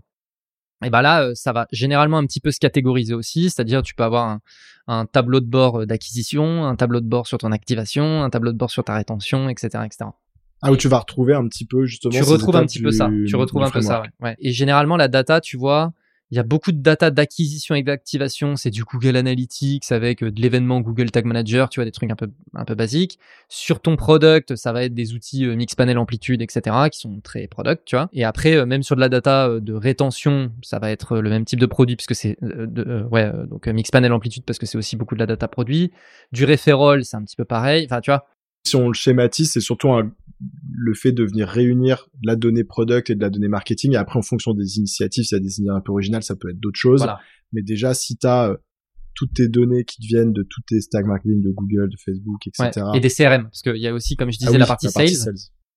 [0.84, 3.94] et ben là, euh, ça va généralement un petit peu se catégoriser aussi, c'est-à-dire tu
[3.94, 4.38] peux avoir
[4.86, 8.52] un, tableau de bord euh, d'acquisition, un tableau de bord sur ton activation, un tableau
[8.52, 10.10] de bord sur ta rétention, etc., etc.
[10.62, 12.12] Ah où tu vas retrouver un petit peu justement.
[12.12, 13.10] Tu retrouves un petit peu ça.
[13.26, 14.02] Tu retrouves un peu ça.
[14.20, 14.36] ouais.
[14.40, 15.92] Et généralement la data, tu vois,
[16.30, 18.54] il y a beaucoup de data d'acquisition et d'activation.
[18.54, 22.10] C'est du Google Analytics avec euh, de l'événement Google Tag Manager, tu vois, des trucs
[22.10, 23.18] un peu, un peu basiques.
[23.48, 27.48] Sur ton product, ça va être des outils euh, Mixpanel Amplitude, etc., qui sont très
[27.48, 28.08] product, tu vois.
[28.12, 31.44] Et après, euh, même sur de la data de rétention, ça va être le même
[31.44, 35.20] type de produit puisque c'est, ouais, donc Mixpanel Amplitude parce que c'est aussi beaucoup de
[35.20, 35.90] la data produit.
[36.32, 37.86] Du referral, c'est un petit peu pareil.
[37.86, 38.26] Enfin, tu vois.
[38.66, 40.12] Si on le schématise, c'est surtout un
[40.72, 43.92] le fait de venir réunir de la donnée product et de la donnée marketing.
[43.92, 46.37] Et après, en fonction des initiatives, s'il y a des idées un peu originales, ça
[46.37, 47.07] peut être d'autres choses.
[47.53, 48.57] Mais déjà, si tu as euh,
[49.14, 52.87] toutes tes données qui viennent de toutes tes stacks marketing de Google, de Facebook, etc.
[52.94, 55.35] et des CRM, parce qu'il y a aussi, comme je disais, ah la, partie, sales.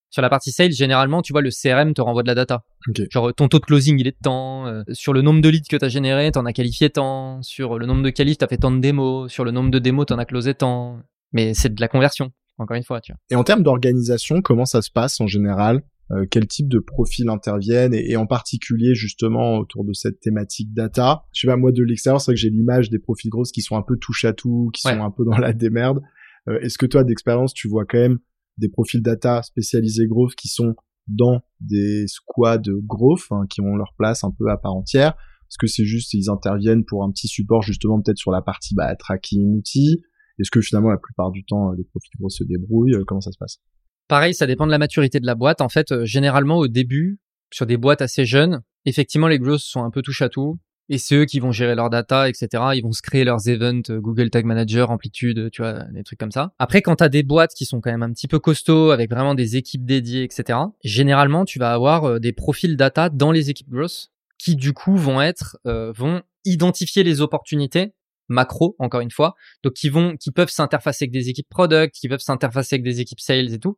[0.10, 2.63] Sur la partie sales, généralement, tu vois, le CRM te renvoie de la data.
[3.10, 4.67] Genre, ton taux de closing, il est de temps.
[4.67, 7.41] Euh, sur le nombre de leads que tu as généré, tu en as qualifié tant.
[7.41, 9.32] Sur le nombre de qualifs, tu as fait tant de démos.
[9.32, 11.02] Sur le nombre de démos, tu en as closé tant.
[11.32, 13.19] Mais c'est de la conversion encore une fois, tu vois.
[13.31, 15.83] Et en termes d'organisation, comment ça se passe en général?
[16.11, 21.23] Euh, Quel type de profils interviennent et, en particulier justement autour de cette thématique data?
[21.33, 23.61] Je sais pas, moi de l'extérieur, c'est vrai que j'ai l'image des profils grosses qui
[23.61, 26.01] sont un peu touche à tout, qui sont un peu dans la démerde.
[26.49, 28.19] Euh, Est-ce que toi, d'expérience, tu vois quand même
[28.57, 30.75] des profils data spécialisés growth qui sont
[31.07, 35.15] dans des squads growth, hein, qui ont leur place un peu à part entière?
[35.49, 38.75] Est-ce que c'est juste ils interviennent pour un petit support justement peut-être sur la partie
[38.75, 40.01] bah, tracking outils
[40.39, 43.21] est-ce que finalement la plupart du temps euh, les profils gros se débrouillent euh, Comment
[43.21, 43.59] ça se passe?
[44.07, 45.61] Pareil, ça dépend de la maturité de la boîte.
[45.61, 47.19] En fait, euh, généralement au début,
[47.51, 50.59] sur des boîtes assez jeunes, effectivement les growths sont un peu touche à tout.
[50.89, 52.47] Et c'est eux qui vont gérer leur data, etc.
[52.75, 56.31] Ils vont se créer leurs events, Google Tag Manager, Amplitude, tu vois, des trucs comme
[56.31, 56.53] ça.
[56.59, 59.09] Après, quand tu as des boîtes qui sont quand même un petit peu costauds, avec
[59.09, 63.69] vraiment des équipes dédiées, etc., généralement, tu vas avoir des profils data dans les équipes
[63.69, 67.93] growth qui, du coup, vont être, vont identifier les opportunités
[68.27, 72.07] macro, encore une fois, donc qui vont, qui peuvent s'interfacer avec des équipes product, qui
[72.07, 73.77] peuvent s'interfacer avec des équipes sales et tout,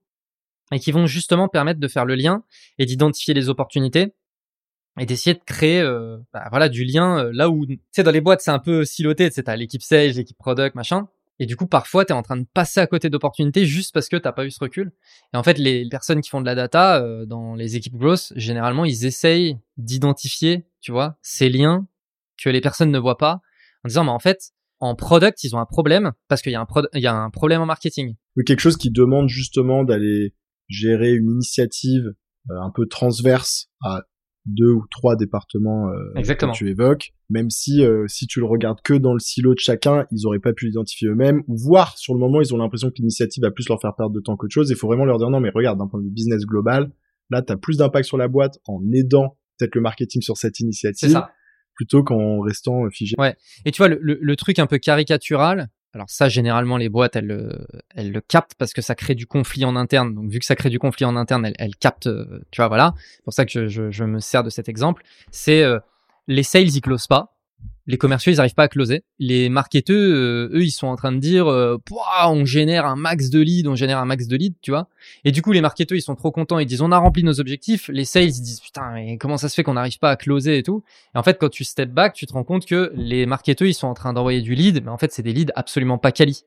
[0.71, 2.43] et qui vont justement permettre de faire le lien
[2.77, 4.13] et d'identifier les opportunités
[4.99, 8.11] et d'essayer de créer euh, bah, voilà du lien euh, là où tu sais dans
[8.11, 11.57] les boîtes c'est un peu siloté tu sais l'équipe sales l'équipe product machin Et du
[11.57, 14.31] coup, parfois, tu es en train de passer à côté d'opportunités juste parce que t'as
[14.31, 14.93] pas eu ce recul.
[15.33, 18.31] Et en fait, les personnes qui font de la data euh, dans les équipes growth,
[18.37, 21.87] généralement, ils essayent d'identifier, tu vois, ces liens
[22.41, 23.41] que les personnes ne voient pas,
[23.85, 26.61] en disant, mais en fait, en product, ils ont un problème parce qu'il y a
[26.61, 28.15] un, il y a un problème en marketing.
[28.35, 30.33] Oui, quelque chose qui demande justement d'aller
[30.67, 32.13] gérer une initiative
[32.49, 34.03] euh, un peu transverse à
[34.45, 38.81] deux ou trois départements euh, que tu évoques, même si euh, si tu le regardes
[38.83, 42.13] que dans le silo de chacun, ils auraient pas pu l'identifier eux-mêmes, ou voir sur
[42.13, 44.53] le moment ils ont l'impression que l'initiative va plus leur faire perdre de temps qu'autre
[44.53, 44.69] chose.
[44.69, 46.91] Il faut vraiment leur dire non mais regarde d'un point de vue business global,
[47.31, 50.59] là tu as plus d'impact sur la boîte en aidant peut-être le marketing sur cette
[50.59, 51.19] initiative.
[51.75, 53.15] Plutôt qu'en restant figé.
[53.17, 53.35] Ouais.
[53.65, 57.27] Et tu vois, le, le, truc un peu caricatural, alors ça, généralement, les boîtes, elles,
[57.27, 60.13] le, elles le captent parce que ça crée du conflit en interne.
[60.13, 62.67] Donc, vu que ça crée du conflit en interne, elles, elles captent, euh, tu vois,
[62.67, 62.93] voilà.
[62.97, 65.03] C'est pour ça que je, je, je, me sers de cet exemple.
[65.31, 65.79] C'est euh,
[66.27, 67.34] les sales, ils closent pas
[67.87, 69.03] les commerciaux ils arrivent pas à closer.
[69.19, 71.77] Les marketeurs, euh, eux, ils sont en train de dire, euh,
[72.25, 74.89] on génère un max de leads, on génère un max de leads, tu vois.
[75.23, 77.39] Et du coup, les marketeurs, ils sont trop contents, ils disent, on a rempli nos
[77.39, 77.89] objectifs.
[77.89, 80.57] Les sales, ils disent, putain, mais comment ça se fait qu'on n'arrive pas à closer
[80.57, 80.83] et tout?
[81.13, 83.73] Et en fait, quand tu step back, tu te rends compte que les marketeurs, ils
[83.73, 86.43] sont en train d'envoyer du lead, mais en fait, c'est des leads absolument pas quali.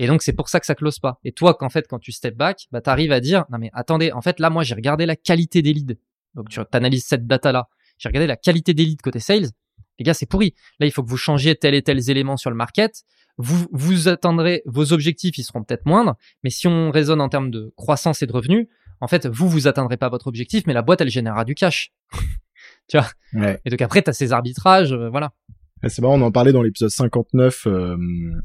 [0.00, 1.18] Et donc, c'est pour ça que ça close pas.
[1.24, 4.12] Et toi, qu'en fait, quand tu step back, bah, t'arrives à dire, non mais attendez,
[4.12, 5.96] en fait, là, moi, j'ai regardé la qualité des leads.
[6.34, 7.68] Donc, tu analyses cette data-là.
[7.98, 9.48] J'ai regardé la qualité des leads côté sales
[9.98, 10.54] les gars, c'est pourri.
[10.80, 13.02] Là, il faut que vous changiez tel et tel élément sur le market.
[13.36, 17.50] Vous, vous atteindrez vos objectifs, ils seront peut-être moindres, mais si on raisonne en termes
[17.50, 18.66] de croissance et de revenus,
[19.00, 21.92] en fait, vous, vous atteindrez pas votre objectif, mais la boîte, elle générera du cash.
[22.88, 23.58] tu vois?
[23.64, 25.32] Et donc après, tu as ces arbitrages, euh, voilà.
[25.86, 27.96] C'est marrant, on en parlait dans l'épisode 59 euh,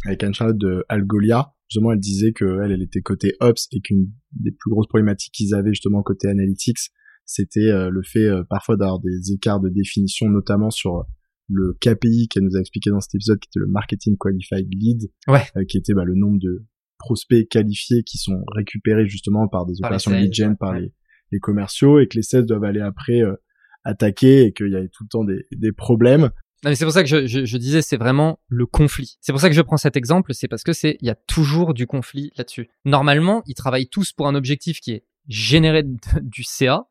[0.06, 1.54] avec Anne-Charlotte de Algolia.
[1.68, 5.34] Justement, elle disait que elle, elle était côté Ops et qu'une des plus grosses problématiques
[5.34, 6.92] qu'ils avaient justement côté Analytics,
[7.26, 11.06] c'était euh, le fait parfois d'avoir des écarts de définition, notamment sur
[11.50, 15.12] le KPI qu'elle nous a expliqué dans cet épisode, qui était le Marketing Qualified Lead,
[15.30, 16.66] euh, qui était bah, le nombre de
[16.98, 20.94] prospects qualifiés qui sont récupérés justement par des opérations lead gen par les,
[21.32, 23.36] les, commerciaux, et que les sales doivent aller après euh,
[23.84, 26.30] attaquer, et qu'il y a tout le temps des, des problèmes.
[26.64, 29.18] c'est pour ça que je, je, je disais, c'est vraiment le conflit.
[29.20, 31.16] C'est pour ça que je prends cet exemple, c'est parce que c'est, il y a
[31.16, 32.70] toujours du conflit là-dessus.
[32.86, 35.84] Normalement, ils travaillent tous pour un objectif qui est générer
[36.22, 36.88] du CA,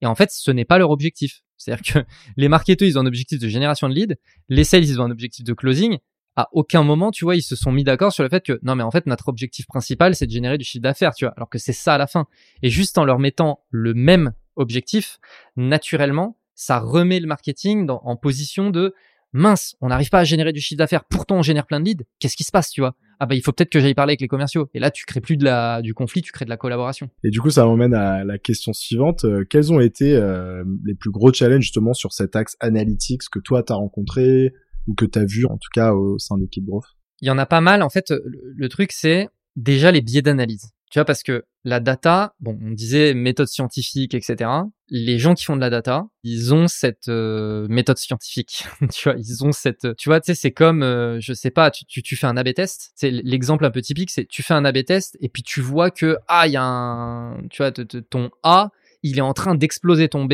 [0.00, 1.42] et en fait, ce n'est pas leur objectif.
[1.60, 1.98] C'est-à-dire que
[2.36, 4.16] les marketeurs, ils ont un objectif de génération de leads,
[4.48, 5.98] les sales, ils ont un objectif de closing.
[6.36, 8.74] À aucun moment, tu vois, ils se sont mis d'accord sur le fait que non,
[8.74, 11.50] mais en fait, notre objectif principal, c'est de générer du chiffre d'affaires, tu vois, alors
[11.50, 12.26] que c'est ça à la fin.
[12.62, 15.18] Et juste en leur mettant le même objectif,
[15.56, 18.94] naturellement, ça remet le marketing en position de
[19.32, 22.04] mince, on n'arrive pas à générer du chiffre d'affaires, pourtant on génère plein de leads.
[22.18, 22.94] Qu'est-ce qui se passe, tu vois?
[23.20, 24.70] Ah bah il faut peut-être que j'aille parler avec les commerciaux.
[24.72, 27.10] Et là, tu crées plus de la du conflit, tu crées de la collaboration.
[27.22, 29.24] Et du coup, ça m'emmène à la question suivante.
[29.24, 33.38] Euh, quels ont été euh, les plus gros challenges justement sur cet axe analytics que
[33.38, 34.54] toi t'as rencontré
[34.88, 36.86] ou que t'as vu en tout cas au sein d'équipe Growth?
[37.20, 37.82] Il y en a pas mal.
[37.82, 40.70] En fait, le truc c'est déjà les biais d'analyse.
[40.90, 44.50] Tu vois, parce que la data, bon, on disait méthode scientifique, etc.
[44.88, 48.64] Les gens qui font de la data, ils ont cette euh, méthode scientifique.
[48.92, 51.70] tu vois, ils ont cette, tu vois, tu sais, c'est comme, euh, je sais pas,
[51.70, 52.90] tu, tu, tu fais un A/B test.
[52.96, 55.92] C'est l'exemple un peu typique, c'est tu fais un A/B test et puis tu vois
[55.92, 58.70] que ah, il y a un, tu vois, ton A,
[59.04, 60.32] il est en train d'exploser ton B.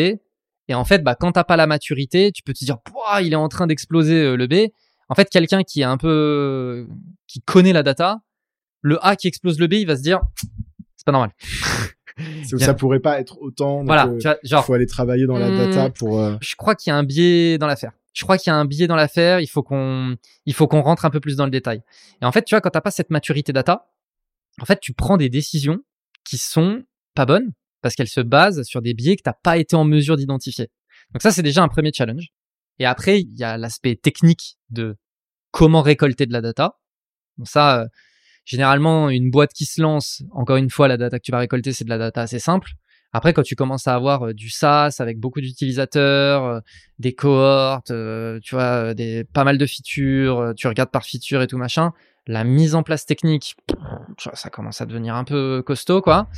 [0.69, 2.79] Et en fait, bah, quand t'as pas la maturité, tu peux te dire,
[3.23, 4.71] il est en train d'exploser euh, le B.
[5.09, 6.89] En fait, quelqu'un qui est un peu,
[7.29, 8.21] qui connaît la data,
[8.87, 10.21] le A qui explose le B, il va se dire,
[10.97, 11.33] c'est pas normal.
[12.59, 13.85] ça pourrait pas être autant.
[13.85, 14.09] voilà,
[14.45, 16.21] genre, faut aller travailler dans la hmm, data pour.
[16.21, 17.93] Euh, je crois qu'il y a un biais dans l'affaire.
[18.15, 19.41] Je crois qu'il y a un biais dans l'affaire.
[19.41, 21.83] Il faut qu'on, il faut qu'on rentre un peu plus dans le détail.
[22.23, 23.91] Et en fait, tu vois, quand t'as pas cette maturité data,
[24.61, 25.81] en fait, tu prends des décisions
[26.25, 29.77] qui sont pas bonnes parce qu'elles se basent sur des biais que t'as pas été
[29.77, 30.71] en mesure d'identifier.
[31.13, 32.29] Donc ça, c'est déjà un premier challenge.
[32.79, 34.97] Et après, il y a l'aspect technique de
[35.51, 36.79] comment récolter de la data.
[37.37, 37.87] Donc ça, euh,
[38.47, 41.73] Généralement, une boîte qui se lance, encore une fois, la data que tu vas récolter,
[41.73, 42.71] c'est de la data assez simple.
[43.13, 46.61] Après, quand tu commences à avoir euh, du SaaS avec beaucoup d'utilisateurs, euh,
[47.01, 48.95] des cohortes, euh, tu vois,
[49.33, 51.93] pas mal de features, tu regardes par feature et tout machin,
[52.27, 53.57] la mise en place technique,
[54.35, 56.29] ça commence à devenir un peu costaud, quoi.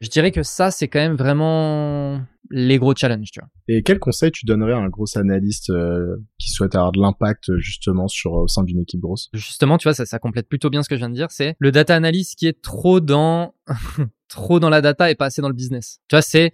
[0.00, 3.48] Je dirais que ça, c'est quand même vraiment les gros challenges, tu vois.
[3.68, 7.56] Et quel conseil tu donnerais à un gros analyste euh, qui souhaite avoir de l'impact
[7.58, 9.28] justement sur au sein d'une équipe grosse?
[9.34, 11.30] Justement, tu vois, ça, ça complète plutôt bien ce que je viens de dire.
[11.30, 13.54] C'est le data analyst qui est trop dans
[14.28, 16.00] trop dans la data et pas assez dans le business.
[16.08, 16.52] Tu vois, c'est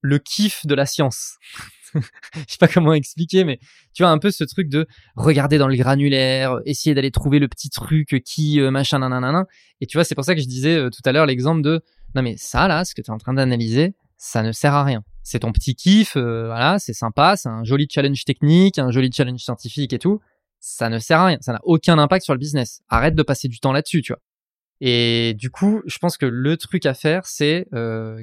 [0.00, 1.36] le kiff de la science.
[1.94, 3.58] je sais pas comment expliquer, mais
[3.94, 7.48] tu vois un peu ce truc de regarder dans le granulaire, essayer d'aller trouver le
[7.48, 9.46] petit truc qui euh, machin nanana.
[9.80, 11.82] Et tu vois, c'est pour ça que je disais euh, tout à l'heure l'exemple de
[12.14, 14.84] non mais ça là, ce que tu es en train d'analyser, ça ne sert à
[14.84, 15.02] rien.
[15.22, 19.10] C'est ton petit kiff, euh, voilà, c'est sympa, c'est un joli challenge technique, un joli
[19.12, 20.20] challenge scientifique et tout.
[20.60, 22.80] ça ne sert à rien, ça n'a aucun impact sur le business.
[22.88, 24.20] Arrête de passer du temps là-dessus, tu vois.
[24.80, 27.66] Et du coup, je pense que le truc à faire, c'est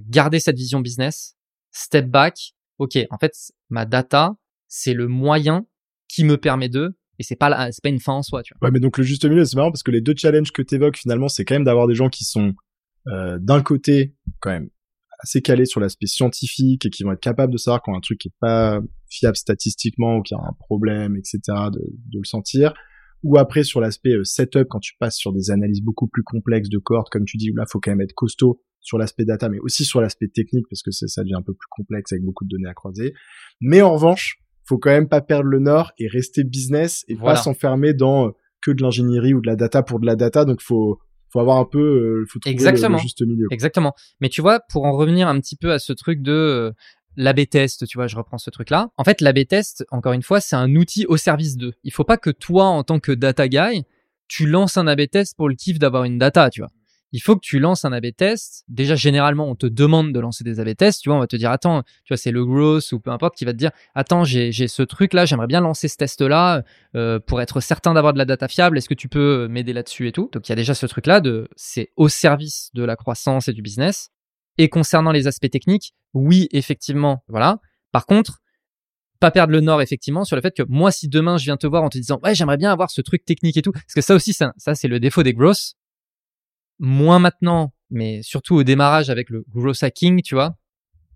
[0.08, 1.36] garder cette vision business,
[1.72, 2.56] step back.
[2.78, 3.34] Ok, en fait,
[3.70, 4.36] ma data,
[4.68, 5.66] c'est le moyen
[6.08, 8.68] qui me permet de, et c'est pas c'est pas une fin en soi, tu vois.
[8.68, 10.76] Ouais, mais donc le juste milieu, c'est marrant parce que les deux challenges que tu
[10.76, 12.54] évoques finalement, c'est quand même d'avoir des gens qui sont
[13.08, 14.70] euh, d'un côté quand même
[15.20, 18.26] assez calés sur l'aspect scientifique et qui vont être capables de savoir quand un truc
[18.26, 21.40] est pas fiable statistiquement ou qu'il y a un problème, etc.,
[21.72, 22.74] de, de le sentir
[23.26, 26.70] ou après sur l'aspect euh, setup quand tu passes sur des analyses beaucoup plus complexes
[26.70, 29.50] de cohortes comme tu dis où là faut quand même être costaud sur l'aspect data
[29.50, 32.46] mais aussi sur l'aspect technique parce que ça devient un peu plus complexe avec beaucoup
[32.46, 33.14] de données à croiser
[33.60, 37.36] mais en revanche faut quand même pas perdre le nord et rester business et pas
[37.36, 40.62] s'enfermer dans euh, que de l'ingénierie ou de la data pour de la data donc
[40.62, 42.96] faut faut avoir un peu euh, faut trouver Exactement.
[42.96, 43.48] Le, juste milieu.
[43.52, 43.94] Exactement.
[44.22, 46.72] Mais tu vois, pour en revenir un petit peu à ce truc de
[47.18, 48.90] l'AB test, tu vois, je reprends ce truc-là.
[48.98, 51.74] En fait, l'AB test, encore une fois, c'est un outil au service d'eux.
[51.84, 53.86] Il faut pas que toi, en tant que data guy,
[54.28, 56.72] tu lances un AB test pour le kiff d'avoir une data, tu vois.
[57.12, 58.66] Il faut que tu lances un AB test.
[58.68, 61.02] Déjà, généralement, on te demande de lancer des AB tests.
[61.02, 63.36] Tu vois, on va te dire, attends, tu vois, c'est le gross ou peu importe
[63.36, 66.64] qui va te dire, attends, j'ai, ce truc-là, j'aimerais bien lancer ce test-là
[66.96, 68.78] euh, pour être certain d'avoir de la data fiable.
[68.78, 71.22] Est-ce que tu peux m'aider là-dessus et tout Donc, il y a déjà ce truc-là
[71.22, 74.10] de, c'est au service de la croissance et du business.
[74.58, 77.60] Et concernant les aspects techniques, oui, effectivement, voilà.
[77.92, 78.42] Par contre,
[79.20, 81.68] pas perdre le nord effectivement sur le fait que moi si demain je viens te
[81.68, 84.02] voir en te disant ouais j'aimerais bien avoir ce truc technique et tout parce que
[84.02, 85.76] ça aussi ça, ça c'est le défaut des grosses.
[86.80, 90.58] Moins maintenant mais surtout au démarrage avec le gross hacking tu vois.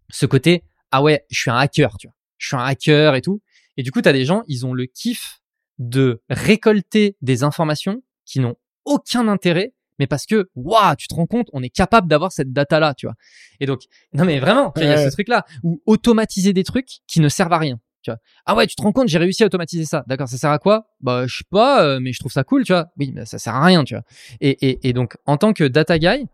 [0.10, 2.16] Ce côté ah ouais je suis un hacker tu vois.
[2.38, 3.42] Je suis un hacker et tout.
[3.78, 5.42] Et du coup tu as des gens ils ont le kiff
[5.78, 11.28] de récolter des informations qui n'ont aucun intérêt mais parce que waouh, tu te rends
[11.28, 13.16] compte, on est capable d'avoir cette data là, tu vois.
[13.60, 13.82] Et donc
[14.14, 17.30] non mais vraiment, il y a ce truc là ou automatiser des trucs qui ne
[17.30, 17.80] servent à rien.
[18.02, 18.20] Tu vois.
[18.46, 20.06] Ah ouais, tu te rends compte, j'ai réussi à automatiser ça.
[20.08, 20.88] D'accord, ça sert à quoi?
[21.02, 22.88] Bah, je sais pas, euh, mais je trouve ça cool, tu vois.
[22.98, 24.04] Oui, mais ça sert à rien, tu vois.
[24.40, 26.26] Et, et, et donc, en tant que data guy,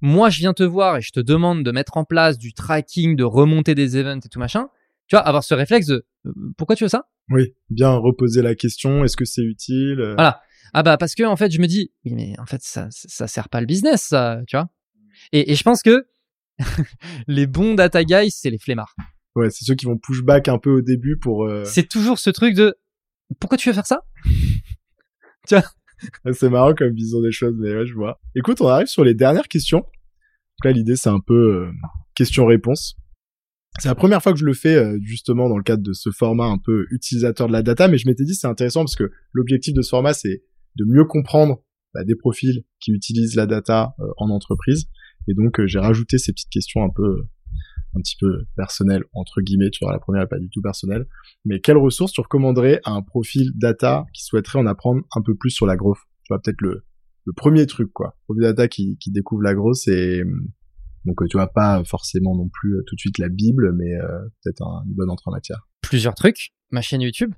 [0.00, 3.16] moi, je viens te voir et je te demande de mettre en place du tracking,
[3.16, 4.68] de remonter des events et tout machin.
[5.08, 7.08] Tu vois, avoir ce réflexe de euh, pourquoi tu veux ça?
[7.30, 9.04] Oui, bien reposer la question.
[9.04, 10.40] Est-ce que c'est utile Voilà.
[10.72, 13.26] Ah bah parce que en fait je me dis oui mais en fait ça ça
[13.26, 14.68] sert pas le business ça tu vois.
[15.32, 16.06] Et, et je pense que
[17.28, 18.94] les bons data guys c'est les flemmards.
[19.36, 21.64] Ouais c'est ceux qui vont push back un peu au début pour euh...
[21.64, 22.76] c'est toujours ce truc de
[23.40, 24.02] pourquoi tu veux faire ça?
[25.46, 25.64] Tu vois
[26.32, 28.20] c'est marrant comme vision des choses mais ouais je vois.
[28.34, 29.80] Écoute on arrive sur les dernières questions.
[29.80, 31.72] Donc là l'idée c'est un peu euh,
[32.14, 32.96] question-réponse.
[33.80, 36.10] C'est la première fois que je le fais euh, justement dans le cadre de ce
[36.10, 39.10] format un peu utilisateur de la data, mais je m'étais dit c'est intéressant parce que
[39.32, 40.42] l'objectif de ce format c'est
[40.76, 41.62] de mieux comprendre
[41.94, 44.88] bah, des profils qui utilisent la data euh, en entreprise.
[45.28, 47.22] Et donc euh, j'ai rajouté ces petites questions un peu
[47.96, 49.70] un petit peu personnelles entre guillemets.
[49.70, 51.06] Tu vois, la première est pas du tout personnelle.
[51.44, 55.36] Mais quelles ressources tu recommanderais à un profil data qui souhaiterait en apprendre un peu
[55.36, 55.98] plus sur la growth?
[56.24, 56.84] Tu vois, peut-être le,
[57.24, 58.16] le premier truc quoi.
[58.24, 60.22] Profil data qui, découvre la growth, c'est
[61.04, 63.92] donc tu vois pas forcément non plus tout de suite la Bible, mais
[64.42, 65.68] peut-être une bonne entrée en matière.
[65.92, 67.32] Une trucs ma chaîne YouTube.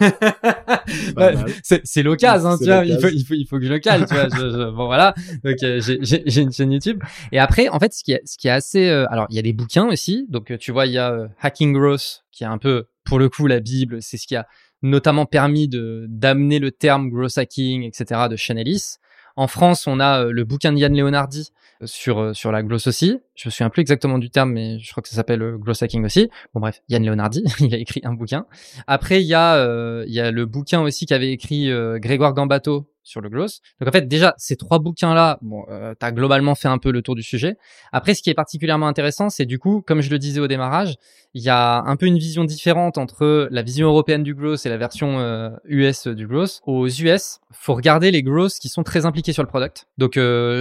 [1.62, 2.84] c'est l'occasion, hein, tu vois.
[2.84, 4.28] Il faut, il faut, il faut que je le cale, tu vois.
[4.28, 5.14] Je, bon voilà.
[5.44, 7.00] Donc euh, j'ai une chaîne YouTube.
[7.30, 9.38] Et après, en fait, ce qui est, ce qui est assez, euh, alors il y
[9.38, 10.26] a des bouquins aussi.
[10.28, 13.28] Donc euh, tu vois, il y a Hacking Growth qui est un peu, pour le
[13.28, 13.98] coup, la Bible.
[14.00, 14.46] C'est ce qui a
[14.82, 18.22] notamment permis de d'amener le terme growth hacking, etc.
[18.30, 18.96] de Chanelis.
[19.38, 21.52] En France, on a le bouquin de Yann Leonardi
[21.84, 23.20] sur euh, sur la gloss aussi.
[23.36, 25.80] Je me souviens plus exactement du terme, mais je crois que ça s'appelle euh, gloss
[25.80, 26.28] hacking aussi.
[26.54, 28.46] Bon bref, Yann Leonardi, il a écrit un bouquin.
[28.88, 31.70] Après, il y a euh, il y a le bouquin aussi qu'avait écrit
[32.00, 33.60] Grégoire Gambato sur le gloss.
[33.80, 36.90] Donc en fait, déjà ces trois bouquins là, bon, euh, t'as globalement fait un peu
[36.90, 37.56] le tour du sujet.
[37.92, 40.96] Après, ce qui est particulièrement intéressant, c'est du coup, comme je le disais au démarrage,
[41.34, 44.68] il y a un peu une vision différente entre la vision européenne du gloss et
[44.68, 46.60] la version US du gloss.
[46.66, 49.86] Aux US, faut regarder les gloss qui sont très impliqués sur le product.
[49.98, 50.18] Donc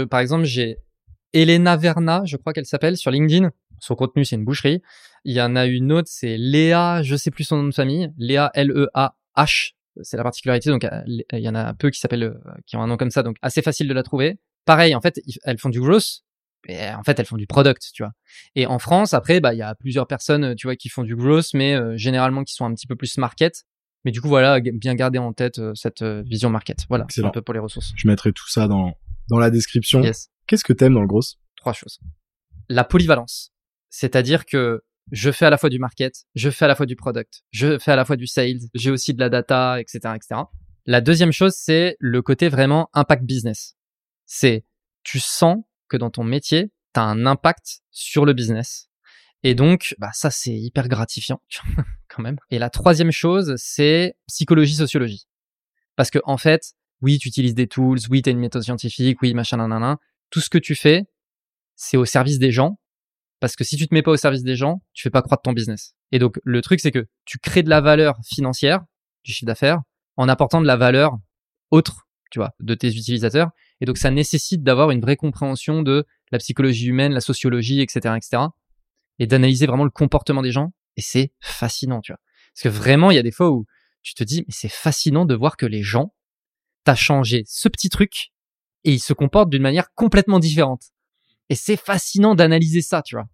[0.10, 0.78] par exemple, j'ai
[1.34, 3.52] Elena Verna, je crois qu'elle s'appelle, sur LinkedIn.
[3.80, 4.82] Son contenu, c'est une boucherie.
[5.24, 8.12] Il y en a une autre, c'est Léa, je sais plus son nom de famille.
[8.18, 9.74] Léa, L-E-A-H.
[10.02, 10.70] C'est la particularité.
[10.70, 13.12] Donc, euh, il y en a peu qui s'appellent, euh, qui ont un nom comme
[13.12, 13.24] ça.
[13.24, 14.40] Donc, assez facile de la trouver.
[14.66, 16.24] Pareil, en fait, elles font du gross.
[16.68, 18.12] Et en fait, elles font du product, tu vois.
[18.56, 21.16] Et en France, après, bah, il y a plusieurs personnes, tu vois, qui font du
[21.16, 23.64] gross, mais euh, généralement qui sont un petit peu plus market.
[24.04, 26.86] Mais du coup, voilà, bien garder en tête cette vision market.
[26.90, 27.94] Voilà, c'est un peu pour les ressources.
[27.96, 28.94] Je mettrai tout ça dans
[29.30, 30.02] dans la description.
[30.02, 30.30] Yes.
[30.48, 31.22] Qu'est-ce que t'aimes dans le gros
[31.58, 32.00] Trois choses.
[32.70, 33.54] La polyvalence,
[33.90, 36.96] c'est-à-dire que je fais à la fois du market, je fais à la fois du
[36.96, 40.42] product, je fais à la fois du sales, j'ai aussi de la data, etc., etc.
[40.86, 43.76] La deuxième chose, c'est le côté vraiment impact business.
[44.26, 44.66] C'est
[45.04, 48.90] tu sens que dans ton métier, tu as un impact sur le business.
[49.44, 51.42] Et donc, bah ça c'est hyper gratifiant
[52.10, 52.38] quand même.
[52.50, 55.28] Et la troisième chose, c'est psychologie sociologie.
[55.96, 59.22] Parce que en fait, oui, tu utilises des tools, oui, tu as une méthode scientifique,
[59.22, 59.98] oui, machin, nanana.
[60.30, 61.04] Tout ce que tu fais,
[61.76, 62.80] c'est au service des gens.
[63.40, 65.44] Parce que si tu te mets pas au service des gens, tu fais pas croître
[65.44, 65.96] ton business.
[66.12, 68.84] Et donc, le truc, c'est que tu crées de la valeur financière,
[69.24, 69.82] du chiffre d'affaires,
[70.16, 71.18] en apportant de la valeur
[71.70, 73.52] autre, tu vois, de tes utilisateurs.
[73.80, 78.16] Et donc, ça nécessite d'avoir une vraie compréhension de la psychologie humaine, la sociologie, etc.,
[78.18, 78.44] etc.
[79.20, 80.74] Et d'analyser vraiment le comportement des gens.
[80.96, 82.20] Et c'est fascinant, tu vois.
[82.56, 83.66] Parce que vraiment, il y a des fois où
[84.02, 86.14] tu te dis, mais c'est fascinant de voir que les gens,
[86.86, 88.32] t'as changé ce petit truc
[88.84, 90.92] et ils se comportent d'une manière complètement différente.
[91.50, 93.28] Et c'est fascinant d'analyser ça, tu vois.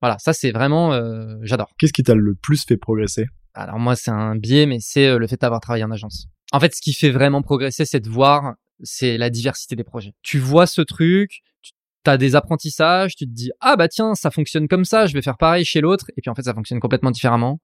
[0.00, 1.70] Voilà, ça c'est vraiment, euh, j'adore.
[1.78, 3.26] Qu'est-ce qui t'a le plus fait progresser?
[3.54, 6.26] Alors moi c'est un biais, mais c'est euh, le fait d'avoir travaillé en agence.
[6.52, 10.12] En fait, ce qui fait vraiment progresser, c'est de voir, c'est la diversité des projets.
[10.22, 14.30] Tu vois ce truc, tu as des apprentissages, tu te dis ah bah tiens ça
[14.30, 16.80] fonctionne comme ça, je vais faire pareil chez l'autre, et puis en fait ça fonctionne
[16.80, 17.60] complètement différemment.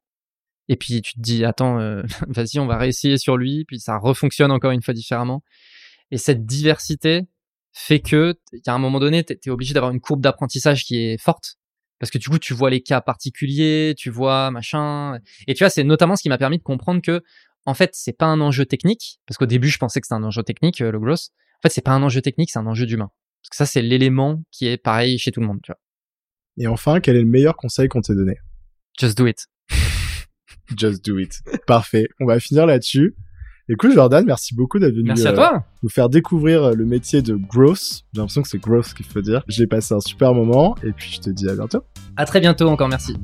[0.69, 3.99] Et puis tu te dis attends, euh, vas-y on va réessayer sur lui, puis ça
[3.99, 5.43] refonctionne encore une fois différemment.
[6.13, 7.27] Et cette diversité,
[7.73, 8.35] fait que,
[8.67, 11.57] a un moment donné, tu es obligé d'avoir une courbe d'apprentissage qui est forte.
[11.99, 15.19] Parce que du coup, tu vois les cas particuliers, tu vois machin.
[15.47, 17.23] Et tu vois, c'est notamment ce qui m'a permis de comprendre que,
[17.67, 19.21] en fait, c'est pas un enjeu technique.
[19.27, 21.29] Parce qu'au début, je pensais que c'était un enjeu technique, euh, le growth.
[21.59, 23.11] En fait, c'est pas un enjeu technique, c'est un enjeu d'humain.
[23.43, 25.79] Parce que ça, c'est l'élément qui est pareil chez tout le monde, tu vois.
[26.57, 28.39] Et enfin, quel est le meilleur conseil qu'on t'ait donné?
[28.99, 29.47] Just do it.
[30.77, 31.43] Just do it.
[31.67, 32.09] Parfait.
[32.19, 33.15] On va finir là-dessus.
[33.73, 35.63] Écoute Jordan, merci beaucoup d'être venu merci à toi.
[35.85, 38.03] nous faire découvrir euh, le métier de growth.
[38.13, 39.45] J'ai l'impression que c'est growth qu'il faut dire.
[39.47, 41.85] J'ai passé un super moment et puis je te dis à bientôt.
[42.17, 43.17] À très bientôt encore, merci.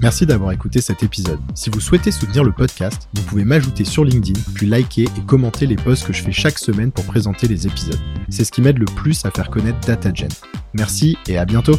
[0.00, 1.38] Merci d'avoir écouté cet épisode.
[1.54, 5.66] Si vous souhaitez soutenir le podcast, vous pouvez m'ajouter sur LinkedIn, puis liker et commenter
[5.66, 8.00] les posts que je fais chaque semaine pour présenter les épisodes.
[8.30, 10.30] C'est ce qui m'aide le plus à faire connaître DataGen.
[10.72, 11.76] Merci et à bientôt.